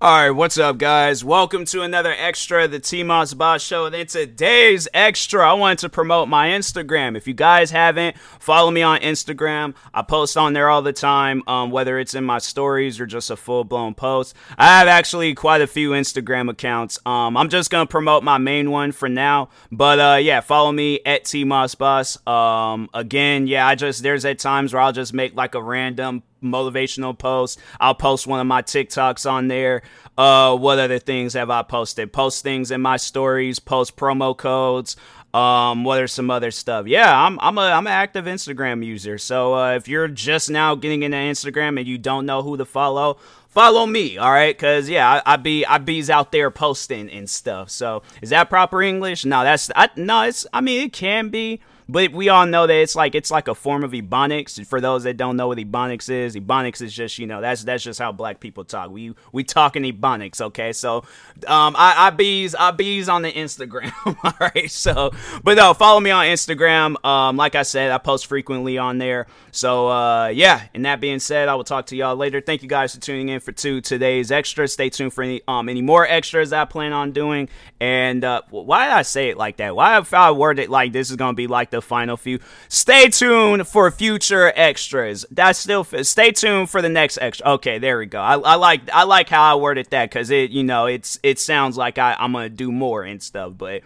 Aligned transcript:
All 0.00 0.12
right, 0.12 0.30
what's 0.30 0.56
up, 0.58 0.78
guys? 0.78 1.24
Welcome 1.24 1.64
to 1.64 1.82
another 1.82 2.14
extra 2.16 2.66
of 2.66 2.70
the 2.70 2.78
T 2.78 3.02
Moss 3.02 3.34
Boss 3.34 3.60
Show. 3.60 3.86
And 3.86 3.96
in 3.96 4.06
today's 4.06 4.86
extra, 4.94 5.50
I 5.50 5.54
wanted 5.54 5.78
to 5.78 5.88
promote 5.88 6.28
my 6.28 6.50
Instagram. 6.50 7.16
If 7.16 7.26
you 7.26 7.34
guys 7.34 7.72
haven't, 7.72 8.16
follow 8.38 8.70
me 8.70 8.80
on 8.80 9.00
Instagram. 9.00 9.74
I 9.92 10.02
post 10.02 10.36
on 10.36 10.52
there 10.52 10.68
all 10.68 10.82
the 10.82 10.92
time, 10.92 11.42
um, 11.48 11.72
whether 11.72 11.98
it's 11.98 12.14
in 12.14 12.22
my 12.22 12.38
stories 12.38 13.00
or 13.00 13.06
just 13.06 13.28
a 13.28 13.36
full 13.36 13.64
blown 13.64 13.94
post. 13.94 14.36
I 14.56 14.78
have 14.78 14.86
actually 14.86 15.34
quite 15.34 15.62
a 15.62 15.66
few 15.66 15.90
Instagram 15.90 16.48
accounts. 16.48 17.00
Um, 17.04 17.36
I'm 17.36 17.48
just 17.48 17.68
gonna 17.68 17.84
promote 17.84 18.22
my 18.22 18.38
main 18.38 18.70
one 18.70 18.92
for 18.92 19.08
now, 19.08 19.48
but 19.72 19.98
uh, 19.98 20.18
yeah, 20.18 20.38
follow 20.42 20.70
me 20.70 21.00
at 21.04 21.24
T 21.24 21.42
Moss 21.42 21.74
Boss. 21.74 22.24
Um, 22.24 22.88
again, 22.94 23.48
yeah, 23.48 23.66
I 23.66 23.74
just 23.74 24.04
there's 24.04 24.24
at 24.24 24.38
times 24.38 24.72
where 24.72 24.80
I'll 24.80 24.92
just 24.92 25.12
make 25.12 25.34
like 25.34 25.56
a 25.56 25.60
random 25.60 26.22
motivational 26.42 27.18
post. 27.18 27.58
I'll 27.80 27.94
post 27.94 28.26
one 28.26 28.40
of 28.40 28.46
my 28.46 28.62
TikToks 28.62 29.28
on 29.30 29.48
there. 29.48 29.82
Uh, 30.16 30.56
what 30.56 30.78
other 30.78 30.98
things 30.98 31.34
have 31.34 31.48
I 31.48 31.62
posted? 31.62 32.12
Post 32.12 32.42
things 32.42 32.70
in 32.70 32.80
my 32.80 32.96
stories, 32.96 33.60
post 33.60 33.96
promo 33.96 34.36
codes. 34.36 34.96
Um, 35.32 35.84
what 35.84 36.00
are 36.00 36.08
some 36.08 36.30
other 36.30 36.50
stuff? 36.50 36.86
Yeah, 36.86 37.24
I'm 37.24 37.38
I'm 37.40 37.58
a 37.58 37.62
I'm 37.62 37.86
an 37.86 37.92
active 37.92 38.24
Instagram 38.24 38.84
user. 38.84 39.18
So 39.18 39.54
uh, 39.54 39.74
if 39.74 39.86
you're 39.86 40.08
just 40.08 40.50
now 40.50 40.74
getting 40.74 41.02
into 41.02 41.18
Instagram 41.18 41.78
and 41.78 41.86
you 41.86 41.98
don't 41.98 42.26
know 42.26 42.42
who 42.42 42.56
to 42.56 42.64
follow, 42.64 43.18
follow 43.48 43.86
me, 43.86 44.16
all 44.16 44.30
right? 44.30 44.58
Cause 44.58 44.88
yeah, 44.88 45.20
I, 45.26 45.34
I 45.34 45.36
be 45.36 45.66
I 45.66 45.78
be's 45.78 46.08
out 46.08 46.32
there 46.32 46.50
posting 46.50 47.10
and 47.10 47.28
stuff. 47.28 47.70
So 47.70 48.02
is 48.22 48.30
that 48.30 48.48
proper 48.48 48.82
English? 48.82 49.24
No, 49.24 49.44
that's 49.44 49.70
I, 49.76 49.90
no. 49.96 50.22
It's 50.22 50.46
I 50.52 50.60
mean 50.62 50.86
it 50.86 50.92
can 50.92 51.28
be. 51.28 51.60
But 51.90 52.12
we 52.12 52.28
all 52.28 52.44
know 52.44 52.66
that 52.66 52.74
it's 52.74 52.94
like 52.94 53.14
it's 53.14 53.30
like 53.30 53.48
a 53.48 53.54
form 53.54 53.82
of 53.82 53.92
ebonics. 53.92 54.64
For 54.66 54.78
those 54.78 55.04
that 55.04 55.16
don't 55.16 55.36
know 55.38 55.48
what 55.48 55.56
ebonics 55.56 56.10
is, 56.10 56.36
ebonics 56.36 56.82
is 56.82 56.92
just 56.92 57.18
you 57.18 57.26
know 57.26 57.40
that's 57.40 57.64
that's 57.64 57.82
just 57.82 57.98
how 57.98 58.12
black 58.12 58.40
people 58.40 58.64
talk. 58.64 58.90
We 58.90 59.14
we 59.32 59.42
talk 59.42 59.74
in 59.74 59.84
ebonics, 59.84 60.40
okay? 60.40 60.74
So 60.74 60.98
um, 61.46 61.74
I 61.78 61.94
I 62.08 62.10
bees 62.10 62.54
I 62.54 62.72
bees 62.72 63.08
on 63.08 63.22
the 63.22 63.32
Instagram, 63.32 63.92
all 64.22 64.34
right. 64.38 64.70
So 64.70 65.12
but 65.42 65.56
no, 65.56 65.72
follow 65.72 65.98
me 65.98 66.10
on 66.10 66.26
Instagram. 66.26 67.02
Um, 67.06 67.38
like 67.38 67.54
I 67.54 67.62
said, 67.62 67.90
I 67.90 67.96
post 67.96 68.26
frequently 68.26 68.76
on 68.76 68.98
there. 68.98 69.26
So 69.50 69.88
uh, 69.88 70.26
yeah. 70.28 70.66
And 70.74 70.84
that 70.84 71.00
being 71.00 71.20
said, 71.20 71.48
I 71.48 71.54
will 71.54 71.64
talk 71.64 71.86
to 71.86 71.96
y'all 71.96 72.16
later. 72.16 72.42
Thank 72.42 72.62
you 72.62 72.68
guys 72.68 72.94
for 72.94 73.00
tuning 73.00 73.30
in 73.30 73.40
for 73.40 73.52
two 73.52 73.80
today's 73.80 74.30
extra. 74.30 74.68
Stay 74.68 74.90
tuned 74.90 75.14
for 75.14 75.24
any 75.24 75.40
um 75.48 75.70
any 75.70 75.80
more 75.80 76.06
extras 76.06 76.52
I 76.52 76.66
plan 76.66 76.92
on 76.92 77.12
doing. 77.12 77.48
And 77.80 78.24
uh, 78.24 78.42
why 78.50 78.88
did 78.88 78.94
I 78.94 79.02
say 79.02 79.30
it 79.30 79.38
like 79.38 79.56
that? 79.56 79.74
Why 79.74 79.98
if 79.98 80.12
I 80.12 80.32
word 80.32 80.58
it 80.58 80.68
like 80.68 80.92
this 80.92 81.08
is 81.08 81.16
gonna 81.16 81.32
be 81.32 81.46
like 81.46 81.70
the 81.70 81.77
the 81.78 81.82
final 81.82 82.16
few. 82.16 82.40
Stay 82.68 83.08
tuned 83.08 83.66
for 83.68 83.90
future 83.90 84.52
extras. 84.56 85.24
That's 85.30 85.58
still 85.58 85.84
stay 85.84 86.32
tuned 86.32 86.70
for 86.70 86.82
the 86.82 86.88
next 86.88 87.18
extra. 87.20 87.48
Okay, 87.54 87.78
there 87.78 87.98
we 87.98 88.06
go. 88.06 88.20
I, 88.20 88.34
I 88.34 88.54
like 88.56 88.82
I 88.92 89.04
like 89.04 89.28
how 89.28 89.52
I 89.52 89.60
worded 89.60 89.88
that 89.90 90.10
because 90.10 90.30
it 90.30 90.50
you 90.50 90.64
know 90.64 90.86
it's 90.86 91.20
it 91.22 91.38
sounds 91.38 91.76
like 91.76 91.98
I, 91.98 92.16
I'm 92.18 92.32
gonna 92.32 92.48
do 92.48 92.72
more 92.72 93.04
and 93.04 93.22
stuff. 93.22 93.52
But 93.56 93.82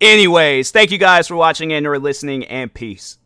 anyways, 0.00 0.70
thank 0.70 0.90
you 0.90 0.98
guys 0.98 1.28
for 1.28 1.36
watching 1.36 1.72
and 1.72 1.86
or 1.86 1.98
listening, 1.98 2.44
and 2.46 2.72
peace. 2.72 3.18